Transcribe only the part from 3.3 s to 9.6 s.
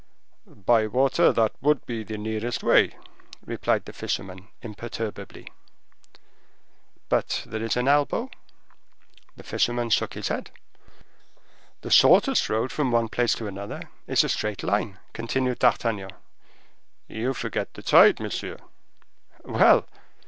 replied the fisherman imperturbably. "But there is an elbow?" The